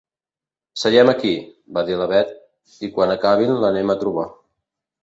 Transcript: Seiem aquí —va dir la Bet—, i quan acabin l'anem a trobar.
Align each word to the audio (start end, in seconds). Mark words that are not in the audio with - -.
Seiem 0.83 1.11
aquí 1.13 1.33
—va 1.43 1.83
dir 1.91 1.99
la 2.01 2.09
Bet—, 2.15 2.35
i 2.89 2.93
quan 2.97 3.17
acabin 3.19 3.57
l'anem 3.67 3.97
a 3.97 4.03
trobar. 4.05 4.27